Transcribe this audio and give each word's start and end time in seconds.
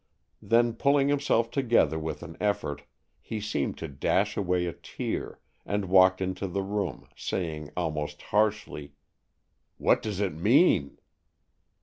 Then, 0.41 0.73
pulling 0.73 1.09
himself 1.09 1.51
together 1.51 1.99
with 1.99 2.23
an 2.23 2.35
effort, 2.41 2.85
he 3.21 3.39
seemed 3.39 3.77
to 3.77 3.87
dash 3.87 4.35
away 4.35 4.65
a 4.65 4.73
tear, 4.73 5.39
and 5.63 5.85
walked 5.89 6.21
into 6.21 6.47
the 6.47 6.63
room, 6.63 7.07
saying 7.15 7.69
almost 7.77 8.23
harshly, 8.23 8.93
"What 9.77 10.01
does 10.01 10.19
it 10.19 10.33
mean?" 10.33 10.97